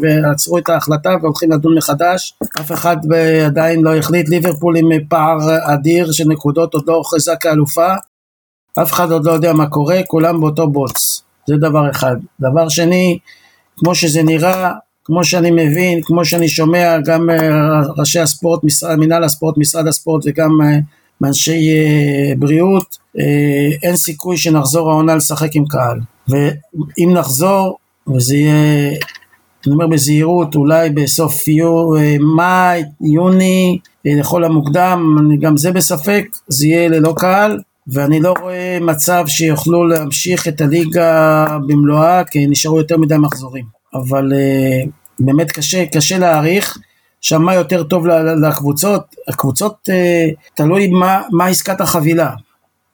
[0.00, 2.34] ועצרו את ההחלטה והולכים לדון מחדש.
[2.60, 2.96] אף אחד
[3.46, 5.38] עדיין לא החליט, ליברפול עם פער
[5.74, 7.94] אדיר של נקודות עוד לא הוכרזה כאלופה.
[8.82, 11.22] אף אחד עוד לא יודע מה קורה, כולם באותו בוץ.
[11.46, 12.16] זה דבר אחד.
[12.40, 13.18] דבר שני,
[13.76, 14.72] כמו שזה נראה,
[15.04, 20.22] כמו שאני מבין, כמו שאני שומע גם אה, ראשי הספורט, משרד, מנהל הספורט, משרד הספורט
[20.26, 20.78] וגם אה,
[21.20, 23.02] מאנשי אה, בריאות,
[23.82, 26.00] אין סיכוי שנחזור העונה לשחק עם קהל.
[26.28, 27.78] ואם נחזור,
[28.14, 28.88] וזה יהיה,
[29.66, 31.44] אני אומר בזהירות, אולי בסוף
[32.36, 39.24] מאי, יוני, לכל המוקדם, גם זה בספק, זה יהיה ללא קהל, ואני לא רואה מצב
[39.26, 43.64] שיוכלו להמשיך את הליגה במלואה, כי נשארו יותר מדי מחזורים.
[43.94, 46.78] אבל uh, באמת קשה, קשה להעריך,
[47.20, 48.06] שם מה יותר טוב
[48.42, 52.30] לקבוצות, הקבוצות uh, תלוי מה, מה עסקת החבילה.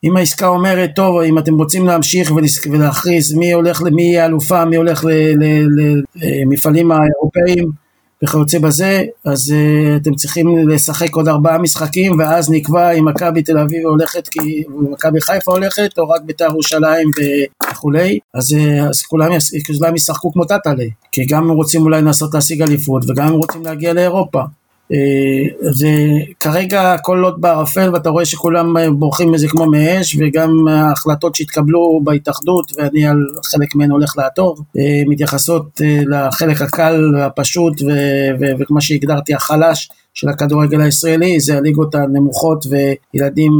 [0.05, 2.33] אם העסקה אומרת, טוב, אם אתם רוצים להמשיך
[2.71, 5.05] ולהכריז מי הולך, מי יהיה אלופה, מי הולך
[6.15, 7.71] למפעלים האירופאים,
[8.25, 13.59] וכיוצא בזה, אז uh, אתם צריכים לשחק עוד ארבעה משחקים ואז נקבע אם מכבי תל
[13.59, 17.11] אביב הולכת, כי מכבי חיפה הולכת, או רק בית"ר ירושלים
[17.71, 19.31] וכולי, אז, uh, אז כולם,
[19.79, 23.65] כולם ישחקו כמו טאטאלה, כי גם הם רוצים אולי לנסות להשיג אליפות וגם הם רוצים
[23.65, 24.43] להגיע לאירופה.
[25.71, 30.69] זה אה, כרגע הכל לוט בערפל ואתה רואה שכולם אה, בורחים מזה כמו מאש וגם
[30.69, 37.83] ההחלטות שהתקבלו בהתאחדות ואני על חלק מהן הולך לעתור אה, מתייחסות לחלק הקל והפשוט
[38.61, 43.53] וכמו שהגדרתי החלש של הכדורגל הישראלי זה הליגות הנמוכות וילדים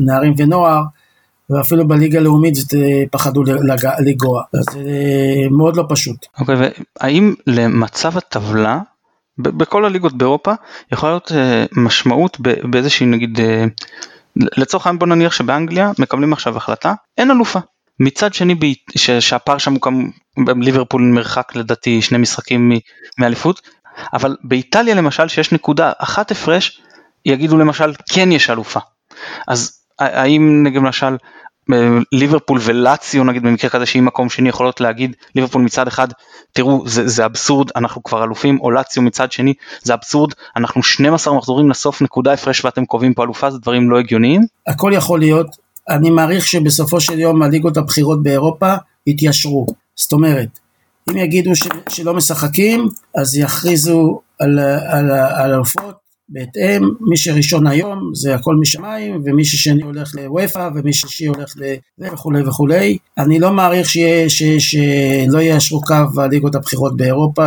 [0.00, 0.82] נערים ונוער
[1.50, 2.54] ואפילו בליגה הלאומית
[3.10, 3.42] פחדו
[3.98, 4.80] לגוע אז זה
[5.50, 6.26] מאוד לא פשוט.
[6.40, 8.80] אוקיי okay, והאם למצב הטבלה
[9.38, 10.52] בכל הליגות באירופה
[10.92, 13.64] יכולה להיות אה, משמעות באיזושהי נגיד אה,
[14.36, 17.58] לצורך העניין בוא נניח שבאנגליה מקבלים עכשיו החלטה אין אלופה.
[18.00, 18.54] מצד שני
[18.96, 20.02] שהפער שם הוא כמו
[20.56, 22.72] ליברפול מרחק לדעתי שני משחקים
[23.18, 23.60] מאליפות
[24.12, 26.80] אבל באיטליה למשל שיש נקודה אחת הפרש
[27.24, 28.80] יגידו למשל כן יש אלופה.
[29.48, 31.16] אז האם נגיד למשל
[32.12, 36.08] ליברפול ולאציו נגיד במקרה כזה שהיא מקום שני יכולות להגיד ליברפול מצד אחד
[36.52, 41.34] תראו זה, זה אבסורד אנחנו כבר אלופים או לאציו מצד שני זה אבסורד אנחנו 12
[41.34, 44.40] מחזורים לסוף נקודה הפרש ואתם קובעים פה אלופה זה דברים לא הגיוניים?
[44.66, 45.46] הכל יכול להיות.
[45.88, 48.74] אני מעריך שבסופו של יום הליגות הבכירות באירופה
[49.06, 49.66] יתיישרו.
[49.96, 50.48] זאת אומרת
[51.10, 54.58] אם יגידו ש, שלא משחקים אז יכריזו על,
[55.44, 61.54] אלופות בהתאם, מי שראשון היום זה הכל משמיים, ומי ששני הולך לוופא, ומי ששישי הולך
[61.56, 62.98] לזה וכולי וכולי.
[63.18, 67.46] אני לא מעריך שיהיה, ש, שלא יאשרו קו הליגות הבכירות באירופה,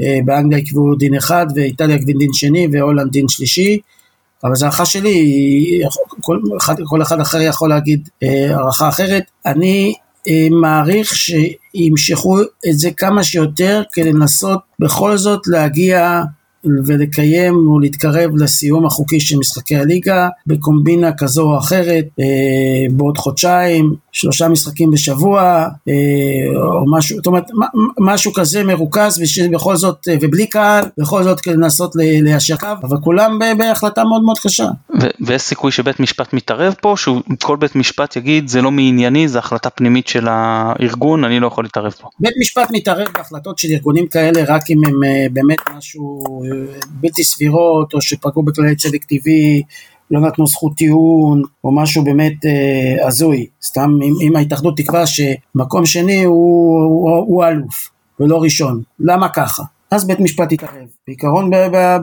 [0.00, 3.78] אה, באנגליה יקבעו דין אחד, ואיטליה יקבעו דין שני, והולנד דין שלישי.
[4.44, 5.80] אבל זו הערכה שלי,
[6.20, 6.38] כל
[6.84, 9.22] כל אחד אחר יכול להגיד אה, הערכה אחרת.
[9.46, 9.94] אני
[10.28, 16.22] אה, מעריך שימשכו את זה כמה שיותר כדי לנסות בכל זאת להגיע
[16.86, 23.94] ולקיים או להתקרב לסיום החוקי של משחקי הליגה בקומבינה כזו או אחרת אה, בעוד חודשיים,
[24.12, 25.40] שלושה משחקים בשבוע
[25.88, 25.94] אה,
[26.56, 27.44] או משהו, זאת אומרת
[27.98, 33.38] משהו כזה מרוכז ובכל זאת אה, ובלי קהל, בכל זאת לנסות ליישר קו, אבל כולם
[33.58, 34.66] בהחלטה מאוד מאוד קשה.
[35.20, 39.70] ויש סיכוי שבית משפט מתערב פה, שכל בית משפט יגיד זה לא מענייני, זה החלטה
[39.70, 42.08] פנימית של הארגון, אני לא יכול להתערב פה.
[42.20, 46.22] בית משפט מתערב בהחלטות של ארגונים כאלה רק אם הם אה, באמת משהו
[46.90, 49.62] בלתי סבירות, או שפגעו בכללי צדק טבעי,
[50.12, 53.46] לא נתנו זכות טיעון, או משהו באמת אה, הזוי.
[53.62, 57.88] סתם אם, אם ההתאחדות תקבע שמקום שני הוא, הוא, הוא אלוף,
[58.20, 58.82] ולא ראשון.
[59.00, 59.62] למה ככה?
[59.90, 60.86] אז בית משפט יתערב.
[61.06, 61.50] בעיקרון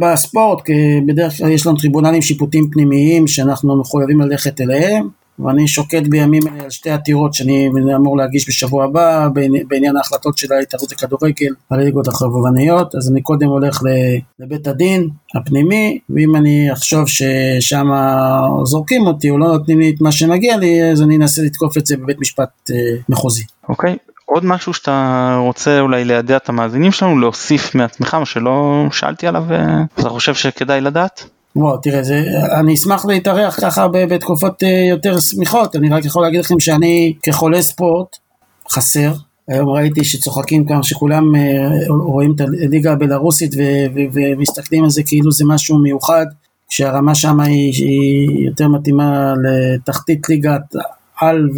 [0.02, 0.74] בספורט, כי
[1.08, 5.08] בדרך כלל יש לנו טריבונלים שיפוטיים פנימיים שאנחנו מחויבים ללכת אליהם,
[5.45, 9.28] ואני שוקד בימים אלה על שתי עתירות שאני אמור להגיש בשבוע הבא
[9.67, 13.80] בעניין ההחלטות של ההתערבות לכדורגל על הליגות החובבניות אז אני קודם הולך
[14.39, 17.88] לבית הדין הפנימי ואם אני אחשוב ששם
[18.63, 21.86] זורקים אותי או לא נותנים לי את מה שמגיע לי אז אני אנסה לתקוף את
[21.86, 22.75] זה בבית משפט אה,
[23.10, 23.43] מחוזי.
[23.69, 23.93] אוקיי.
[23.93, 24.10] Okay.
[24.25, 29.43] עוד משהו שאתה רוצה אולי לידע את המאזינים שלנו להוסיף מעצמך מה שלא שאלתי עליו
[29.47, 31.38] ואתה אה, חושב שכדאי לדעת?
[31.60, 32.24] וואו, תראה, זה,
[32.60, 37.62] אני אשמח להתארח ככה בתקופות אה, יותר שמיכות, אני רק יכול להגיד לכם שאני כחולה
[37.62, 38.18] ספורט
[38.72, 39.12] חסר.
[39.47, 41.41] היום ראיתי שצוחקים כאן, שכולם אה,
[41.89, 43.51] רואים את הליגה הבלארוסית
[44.14, 46.26] ומסתכלים על זה כאילו זה משהו מיוחד,
[46.70, 50.62] כשהרמה שם היא, היא יותר מתאימה לתחתית ליגת
[51.22, 51.49] על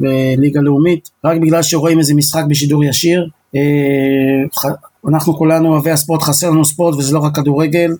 [0.00, 3.28] וליגה לאומית, רק בגלל שרואים איזה משחק בשידור ישיר.
[3.56, 4.70] אה,
[5.08, 7.90] אנחנו כולנו אוהבי הספורט, חסר לנו ספורט וזה לא רק כדורגל,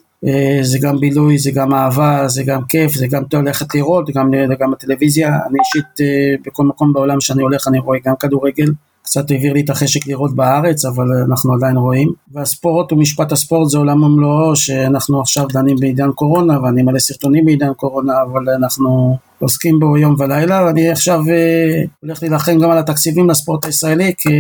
[0.63, 4.71] זה גם בילוי, זה גם אהבה, זה גם כיף, זה גם ללכת לראות, גם, גם
[4.71, 5.29] בטלוויזיה.
[5.29, 8.73] אני אישית אה, בכל מקום בעולם שאני הולך אני רואה גם כדורגל.
[9.03, 12.13] קצת העביר לי את החשק לראות בארץ, אבל אנחנו עדיין רואים.
[12.33, 17.73] והספורט ומשפט הספורט זה עולם ומלואו, שאנחנו עכשיו דנים בעידן קורונה, ואני מלא סרטונים בעידן
[17.73, 23.31] קורונה, אבל אנחנו עוסקים בו יום ולילה, ואני עכשיו אה, הולך להילחם גם על התקציבים
[23.31, 24.31] לספורט הישראלי, כי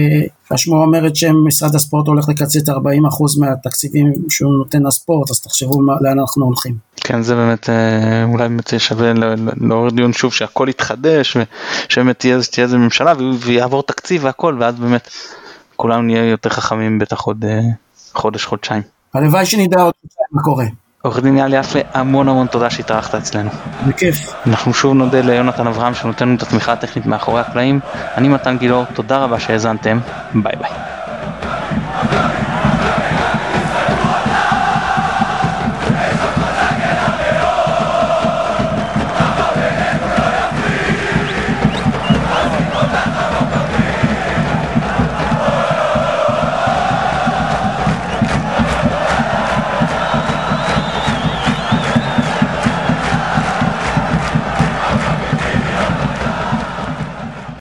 [0.51, 2.73] השמועה אומרת שמשרד הספורט הולך לקצץ 40%
[3.41, 6.75] מהתקציבים שהוא נותן לספורט, אז תחשבו לאן אנחנו הולכים.
[6.97, 9.13] כן, זה באמת, אה, אולי באמת שווה
[9.61, 11.37] לעורר דיון שוב, שהכל יתחדש,
[11.89, 15.09] ושבאמת תהיה איזה ממשלה, ויעבור תקציב והכל, ואז באמת
[15.77, 17.61] כולנו נהיה יותר חכמים בטח עוד אה,
[18.13, 18.83] חודש, חודשיים.
[19.15, 19.95] הלוואי שנדע עוד
[20.33, 20.65] מה קורה.
[21.03, 23.51] עורך דין יאלי יפה, המון המון תודה שהתארחת אצלנו.
[23.89, 24.35] בכיף.
[24.47, 27.81] אנחנו שוב נודה ליונתן אברהם שנותן לנו את התמיכה הטכנית מאחורי הקלעים.
[28.17, 29.99] אני מתן גילאור, תודה רבה שהאזנתם,
[30.35, 30.71] ביי ביי.